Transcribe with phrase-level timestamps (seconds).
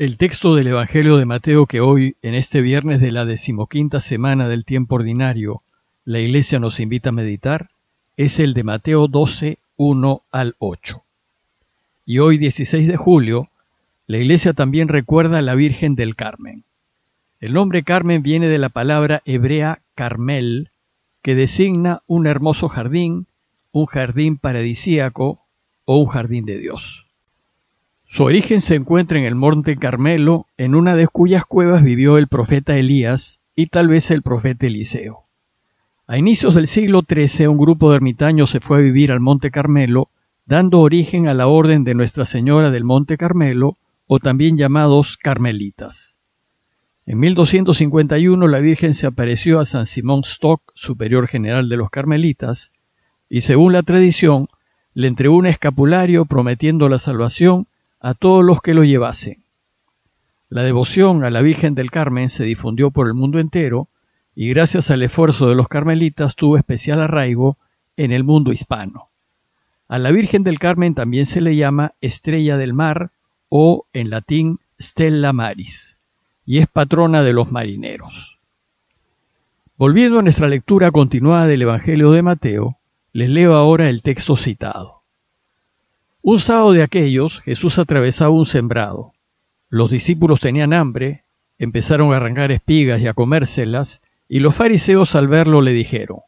[0.00, 4.48] El texto del Evangelio de Mateo que hoy, en este viernes de la decimoquinta semana
[4.48, 5.60] del tiempo ordinario,
[6.06, 7.68] la Iglesia nos invita a meditar,
[8.16, 11.02] es el de Mateo 12, 1 al 8.
[12.06, 13.50] Y hoy, 16 de julio,
[14.06, 16.64] la Iglesia también recuerda a la Virgen del Carmen.
[17.38, 20.70] El nombre Carmen viene de la palabra hebrea Carmel,
[21.20, 23.26] que designa un hermoso jardín,
[23.70, 25.40] un jardín paradisíaco
[25.84, 27.09] o un jardín de Dios.
[28.12, 32.26] Su origen se encuentra en el Monte Carmelo, en una de cuyas cuevas vivió el
[32.26, 35.26] profeta Elías y tal vez el profeta Eliseo.
[36.08, 39.52] A inicios del siglo XIII un grupo de ermitaños se fue a vivir al Monte
[39.52, 40.08] Carmelo,
[40.44, 43.76] dando origen a la orden de Nuestra Señora del Monte Carmelo,
[44.08, 46.18] o también llamados carmelitas.
[47.06, 52.72] En 1251 la Virgen se apareció a San Simón Stock, superior general de los carmelitas,
[53.28, 54.48] y según la tradición,
[54.94, 57.68] le entregó un escapulario prometiendo la salvación
[58.00, 59.44] a todos los que lo llevasen.
[60.48, 63.88] La devoción a la Virgen del Carmen se difundió por el mundo entero
[64.34, 67.56] y gracias al esfuerzo de los carmelitas tuvo especial arraigo
[67.96, 69.10] en el mundo hispano.
[69.86, 73.10] A la Virgen del Carmen también se le llama Estrella del Mar
[73.48, 75.98] o en latín Stella Maris
[76.46, 78.38] y es patrona de los marineros.
[79.76, 82.76] Volviendo a nuestra lectura continuada del Evangelio de Mateo,
[83.12, 84.99] les leo ahora el texto citado.
[86.22, 89.12] Un sábado de aquellos, Jesús atravesaba un sembrado.
[89.70, 91.24] Los discípulos tenían hambre,
[91.58, 96.18] empezaron a arrancar espigas y a comérselas, y los fariseos al verlo le dijeron,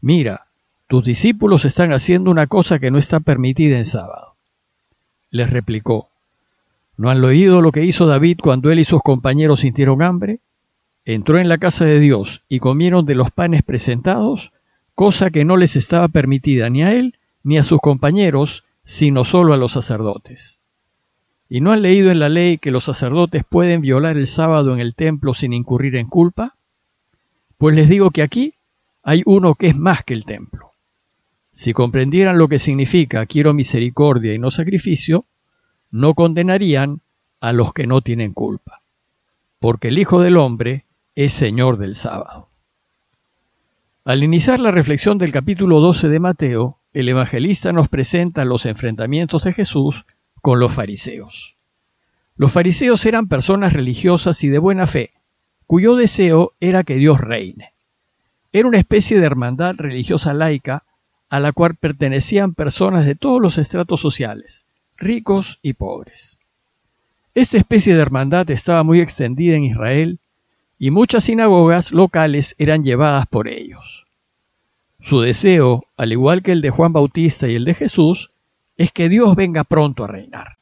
[0.00, 0.46] Mira,
[0.88, 4.34] tus discípulos están haciendo una cosa que no está permitida en sábado.
[5.30, 6.08] Les replicó,
[6.96, 10.40] ¿no han oído lo que hizo David cuando él y sus compañeros sintieron hambre?
[11.06, 14.52] Entró en la casa de Dios y comieron de los panes presentados,
[14.94, 19.54] cosa que no les estaba permitida ni a él ni a sus compañeros, sino solo
[19.54, 20.58] a los sacerdotes.
[21.48, 24.80] ¿Y no han leído en la ley que los sacerdotes pueden violar el sábado en
[24.80, 26.56] el templo sin incurrir en culpa?
[27.58, 28.54] Pues les digo que aquí
[29.02, 30.72] hay uno que es más que el templo.
[31.52, 35.24] Si comprendieran lo que significa quiero misericordia y no sacrificio,
[35.90, 37.00] no condenarían
[37.40, 38.80] a los que no tienen culpa,
[39.60, 42.48] porque el Hijo del Hombre es Señor del sábado.
[44.04, 49.44] Al iniciar la reflexión del capítulo 12 de Mateo, el evangelista nos presenta los enfrentamientos
[49.44, 50.06] de Jesús
[50.40, 51.56] con los fariseos.
[52.36, 55.10] Los fariseos eran personas religiosas y de buena fe,
[55.66, 57.72] cuyo deseo era que Dios reine.
[58.52, 60.84] Era una especie de hermandad religiosa laica
[61.28, 66.38] a la cual pertenecían personas de todos los estratos sociales, ricos y pobres.
[67.34, 70.20] Esta especie de hermandad estaba muy extendida en Israel
[70.78, 74.06] y muchas sinagogas locales eran llevadas por ellos.
[75.04, 78.30] Su deseo, al igual que el de Juan Bautista y el de Jesús,
[78.78, 80.56] es que Dios venga pronto a reinar.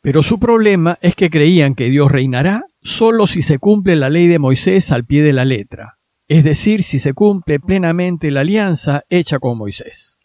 [0.00, 4.26] Pero su problema es que creían que Dios reinará solo si se cumple la ley
[4.26, 5.98] de Moisés al pie de la letra,
[6.28, 10.18] es decir, si se cumple plenamente la alianza hecha con Moisés.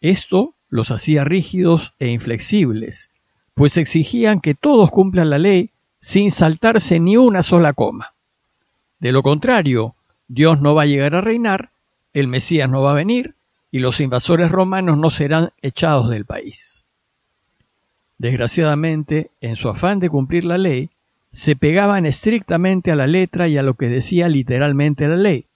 [0.00, 3.10] Esto los hacía rígidos e inflexibles,
[3.54, 8.14] pues exigían que todos cumplan la ley sin saltarse ni una sola coma.
[9.00, 9.96] De lo contrario,
[10.28, 11.70] Dios no va a llegar a reinar
[12.12, 13.34] el Mesías no va a venir
[13.70, 16.84] y los invasores romanos no serán echados del país.
[18.18, 20.90] Desgraciadamente, en su afán de cumplir la ley,
[21.32, 25.46] se pegaban estrictamente a la letra y a lo que decía literalmente la ley,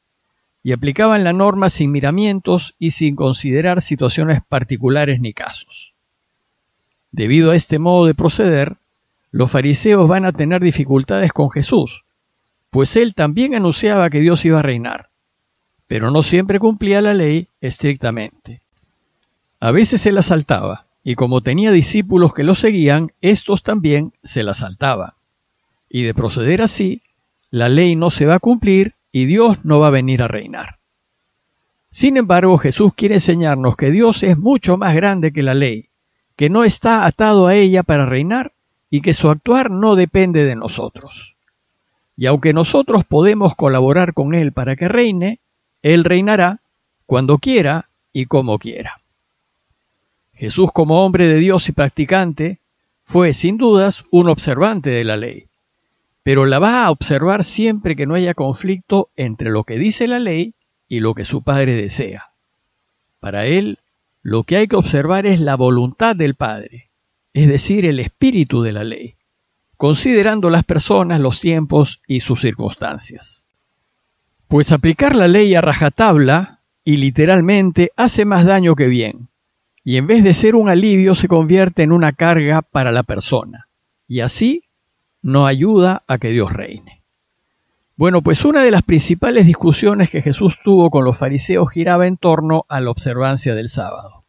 [0.63, 5.95] y aplicaban la norma sin miramientos y sin considerar situaciones particulares ni casos.
[7.11, 8.77] Debido a este modo de proceder,
[9.31, 12.05] los fariseos van a tener dificultades con Jesús,
[12.71, 15.11] pues él también anunciaba que Dios iba a reinar
[15.95, 18.63] pero no siempre cumplía la ley estrictamente.
[19.61, 24.43] A veces se la saltaba, y como tenía discípulos que lo seguían, estos también se
[24.43, 25.13] la saltaban.
[25.89, 27.03] Y de proceder así,
[27.53, 30.79] la ley no se va a cumplir y Dios no va a venir a reinar.
[31.91, 35.91] Sin embargo, Jesús quiere enseñarnos que Dios es mucho más grande que la ley,
[36.35, 38.51] que no está atado a ella para reinar
[38.91, 41.37] y que su actuar no depende de nosotros.
[42.17, 45.39] Y aunque nosotros podemos colaborar con Él para que reine,
[45.85, 46.61] él reinará
[47.05, 49.03] cuando quiera y como quiera.
[50.33, 52.59] Jesús como hombre de Dios y practicante
[53.03, 55.45] fue sin dudas un observante de la ley,
[56.23, 60.19] pero la va a observar siempre que no haya conflicto entre lo que dice la
[60.19, 60.55] ley
[60.89, 62.31] y lo que su Padre desea.
[63.21, 63.79] Para él,
[64.23, 66.89] lo que hay que observar es la voluntad del Padre,
[67.35, 69.17] es decir, el espíritu de la ley,
[69.77, 73.47] considerando las personas, los tiempos y sus circunstancias.
[74.49, 79.29] Pues aplicar la ley a rajatabla y literalmente hace más daño que bien,
[79.85, 83.69] y en vez de ser un alivio se convierte en una carga para la persona,
[84.07, 84.65] y así
[85.23, 87.03] no ayuda a que Dios reine.
[87.97, 92.17] Bueno, pues una de las principales discusiones que Jesús tuvo con los fariseos giraba en
[92.17, 94.25] torno a la observancia del sábado.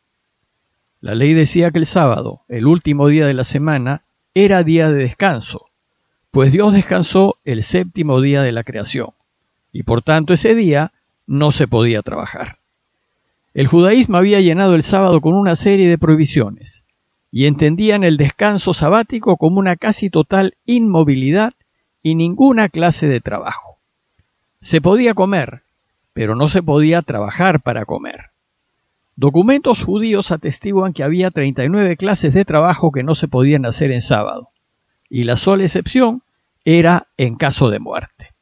[1.01, 4.03] La ley decía que el sábado, el último día de la semana,
[4.33, 5.65] era día de descanso,
[6.31, 9.09] pues Dios descansó el séptimo día de la creación,
[9.75, 10.93] y por tanto ese día
[11.27, 12.59] no se podía trabajar.
[13.53, 16.85] El judaísmo había llenado el sábado con una serie de prohibiciones,
[17.29, 21.55] y entendían el descanso sabático como una casi total inmovilidad
[22.01, 23.77] y ninguna clase de trabajo.
[24.61, 25.63] Se podía comer,
[26.13, 28.29] pero no se podía trabajar para comer.
[29.17, 34.01] Documentos judíos atestiguan que había 39 clases de trabajo que no se podían hacer en
[34.01, 34.51] sábado,
[35.09, 36.21] y la sola excepción
[36.63, 38.34] era en caso de muerte.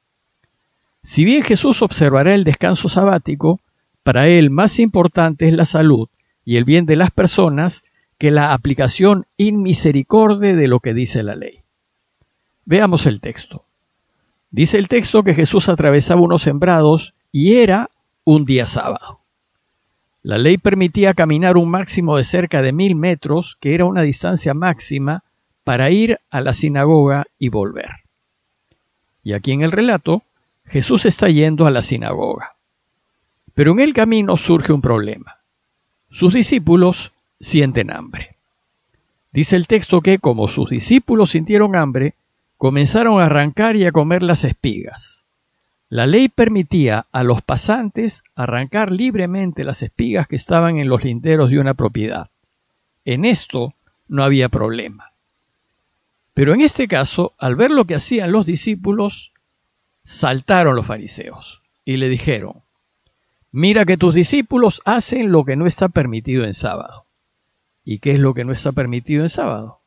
[1.03, 3.59] Si bien Jesús observará el descanso sabático,
[4.03, 6.07] para él más importante es la salud
[6.45, 7.83] y el bien de las personas
[8.17, 11.59] que la aplicación inmisericorde de lo que dice la ley.
[12.65, 13.65] Veamos el texto.
[14.49, 17.89] Dice el texto que Jesús atravesaba unos sembrados y era
[18.23, 19.19] un día sábado.
[20.21, 24.53] La ley permitía caminar un máximo de cerca de mil metros, que era una distancia
[24.53, 25.23] máxima
[25.65, 27.89] para ir a la sinagoga y volver.
[29.21, 30.23] Y aquí en el relato,
[30.65, 32.55] Jesús está yendo a la sinagoga.
[33.53, 35.37] Pero en el camino surge un problema.
[36.09, 38.35] Sus discípulos sienten hambre.
[39.31, 42.13] Dice el texto que como sus discípulos sintieron hambre,
[42.57, 45.25] comenzaron a arrancar y a comer las espigas.
[45.89, 51.49] La ley permitía a los pasantes arrancar libremente las espigas que estaban en los linderos
[51.49, 52.29] de una propiedad.
[53.05, 53.73] En esto
[54.07, 55.11] no había problema.
[56.33, 59.32] Pero en este caso, al ver lo que hacían los discípulos,
[60.03, 62.63] saltaron los fariseos y le dijeron,
[63.51, 67.05] Mira que tus discípulos hacen lo que no está permitido en sábado.
[67.85, 69.79] ¿Y qué es lo que no está permitido en sábado?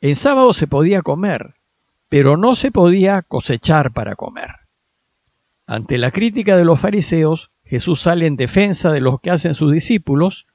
[0.00, 1.54] En sábado se podía comer,
[2.08, 4.50] pero no se podía cosechar para comer.
[5.66, 9.72] Ante la crítica de los fariseos, Jesús sale en defensa de lo que hacen sus
[9.72, 10.46] discípulos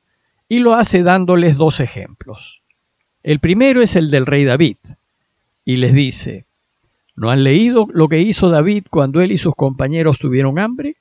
[0.47, 2.63] y lo hace dándoles dos ejemplos.
[3.21, 4.77] El primero es el del rey David,
[5.65, 6.45] y les dice,
[7.19, 10.98] ¿no han leído lo que hizo David cuando él y sus compañeros tuvieron hambre?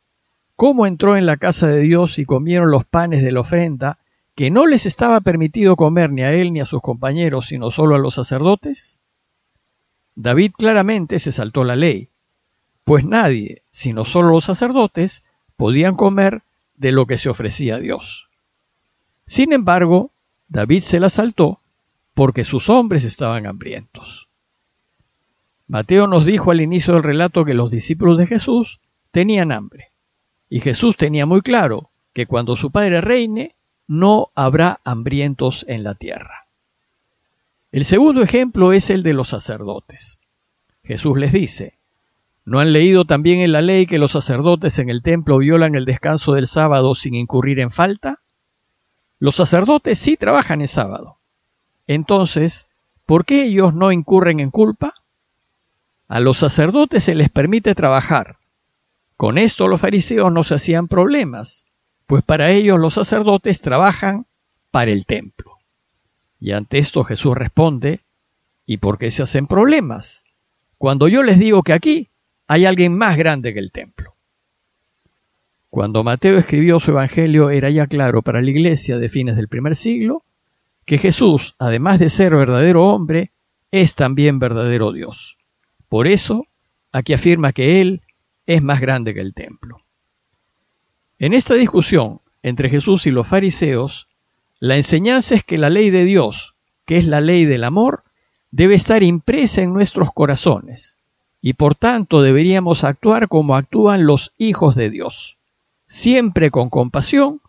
[0.58, 4.00] cómo entró en la casa de Dios y comieron los panes de la ofrenda,
[4.34, 7.94] que no les estaba permitido comer ni a él ni a sus compañeros, sino solo
[7.94, 8.98] a los sacerdotes?
[10.16, 12.08] David claramente se saltó la ley,
[12.82, 15.22] pues nadie, sino solo los sacerdotes,
[15.56, 16.42] podían comer
[16.74, 18.28] de lo que se ofrecía a Dios.
[19.26, 20.10] Sin embargo,
[20.48, 21.60] David se la saltó
[22.14, 24.27] porque sus hombres estaban hambrientos.
[25.68, 28.80] Mateo nos dijo al inicio del relato que los discípulos de Jesús
[29.10, 29.88] tenían hambre.
[30.48, 33.54] Y Jesús tenía muy claro que cuando su Padre reine,
[33.86, 36.46] no habrá hambrientos en la tierra.
[37.70, 40.18] El segundo ejemplo es el de los sacerdotes.
[40.84, 41.74] Jesús les dice,
[42.46, 45.84] ¿no han leído también en la ley que los sacerdotes en el templo violan el
[45.84, 48.20] descanso del sábado sin incurrir en falta?
[49.18, 51.18] Los sacerdotes sí trabajan en sábado.
[51.86, 52.68] Entonces,
[53.04, 54.94] ¿por qué ellos no incurren en culpa?
[56.08, 58.38] A los sacerdotes se les permite trabajar,
[59.18, 61.66] con esto los fariseos no se hacían problemas,
[62.06, 64.26] pues para ellos los sacerdotes trabajan
[64.70, 65.56] para el templo.
[66.38, 68.00] Y ante esto Jesús responde,
[68.64, 70.22] ¿y por qué se hacen problemas?
[70.78, 72.08] Cuando yo les digo que aquí
[72.46, 74.14] hay alguien más grande que el templo.
[75.68, 79.74] Cuando Mateo escribió su evangelio era ya claro para la iglesia de fines del primer
[79.74, 80.22] siglo
[80.86, 83.32] que Jesús, además de ser verdadero hombre,
[83.72, 85.38] es también verdadero Dios.
[85.88, 86.46] Por eso,
[86.92, 88.02] aquí afirma que Él
[88.46, 89.82] es más grande que el templo.
[91.18, 94.08] En esta discusión entre Jesús y los fariseos,
[94.60, 96.54] la enseñanza es que la ley de Dios,
[96.84, 98.04] que es la ley del amor,
[98.50, 101.00] debe estar impresa en nuestros corazones,
[101.40, 105.38] y por tanto deberíamos actuar como actúan los hijos de Dios,
[105.86, 107.40] siempre con compasión,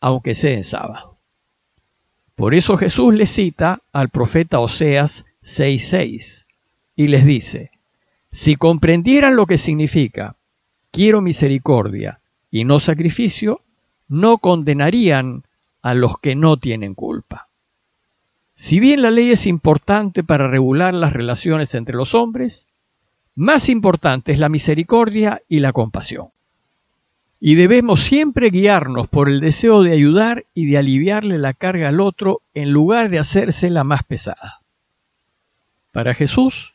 [0.00, 1.18] aunque sea en sábado.
[2.34, 6.46] Por eso Jesús les cita al profeta Oseas 6:6
[7.00, 7.70] y les dice,
[8.30, 10.36] si comprendieran lo que significa
[10.90, 13.62] quiero misericordia y no sacrificio,
[14.08, 15.44] no condenarían
[15.80, 17.48] a los que no tienen culpa.
[18.52, 22.68] Si bien la ley es importante para regular las relaciones entre los hombres,
[23.34, 26.28] más importante es la misericordia y la compasión.
[27.40, 31.98] Y debemos siempre guiarnos por el deseo de ayudar y de aliviarle la carga al
[31.98, 34.60] otro en lugar de hacérsela más pesada.
[35.92, 36.74] Para Jesús,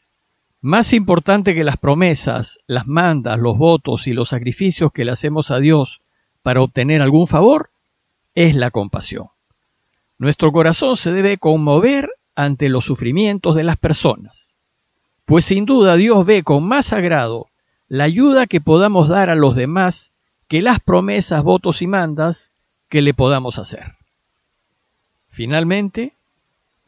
[0.65, 5.51] más importante que las promesas, las mandas, los votos y los sacrificios que le hacemos
[5.51, 6.01] a Dios
[6.41, 7.69] para obtener algún favor,
[8.33, 9.27] es la compasión.
[10.17, 14.57] Nuestro corazón se debe conmover ante los sufrimientos de las personas.
[15.25, 17.47] pues sin duda Dios ve con más agrado
[17.87, 20.13] la ayuda que podamos dar a los demás
[20.47, 22.53] que las promesas, votos y mandas
[22.89, 23.93] que le podamos hacer.
[25.29, 26.13] Finalmente,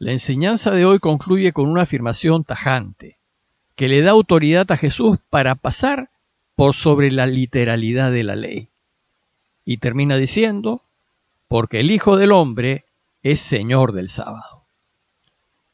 [0.00, 3.17] la enseñanza de hoy concluye con una afirmación tajante,
[3.78, 6.10] que le da autoridad a Jesús para pasar
[6.56, 8.66] por sobre la literalidad de la ley.
[9.64, 10.82] Y termina diciendo,
[11.46, 12.86] porque el Hijo del Hombre
[13.22, 14.64] es Señor del sábado.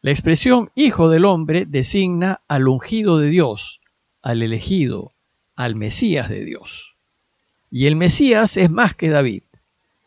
[0.03, 3.81] La expresión Hijo del Hombre designa al ungido de Dios,
[4.21, 5.13] al elegido,
[5.57, 6.97] al Mesías de Dios.
[7.71, 9.45] Y el Mesías es más que David.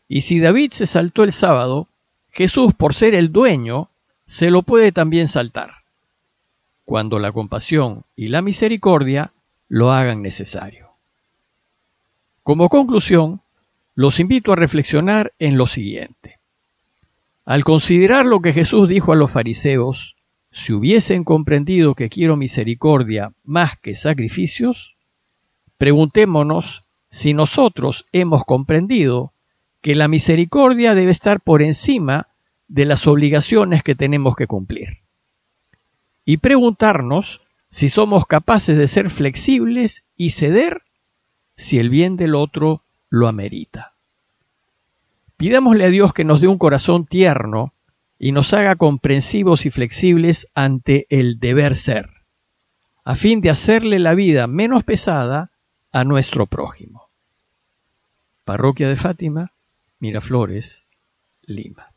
[0.06, 1.88] Y si David se saltó el sábado,
[2.30, 3.90] Jesús, por ser el dueño,
[4.24, 5.77] se lo puede también saltar,
[6.88, 9.34] cuando la compasión y la misericordia
[9.68, 10.88] lo hagan necesario.
[12.42, 13.42] Como conclusión,
[13.94, 16.38] los invito a reflexionar en lo siguiente.
[17.44, 20.16] Al considerar lo que Jesús dijo a los fariseos,
[20.50, 24.96] si hubiesen comprendido que quiero misericordia más que sacrificios,
[25.76, 29.34] preguntémonos si nosotros hemos comprendido
[29.82, 32.28] que la misericordia debe estar por encima
[32.66, 35.06] de las obligaciones que tenemos que cumplir.
[36.28, 40.82] Y preguntarnos si somos capaces de ser flexibles y ceder
[41.56, 43.94] si el bien del otro lo amerita.
[45.38, 47.72] Pidámosle a Dios que nos dé un corazón tierno
[48.18, 52.10] y nos haga comprensivos y flexibles ante el deber ser,
[53.04, 55.50] a fin de hacerle la vida menos pesada
[55.92, 57.08] a nuestro prójimo.
[58.44, 59.52] Parroquia de Fátima,
[59.98, 60.84] Miraflores,
[61.46, 61.90] Lima.